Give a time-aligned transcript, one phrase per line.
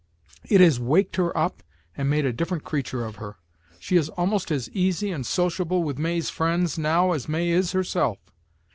[0.45, 1.61] It has waked her up
[1.95, 3.35] and made a different creature of her.
[3.77, 8.17] She is almost as easy and sociable with May's friends now as May is herself.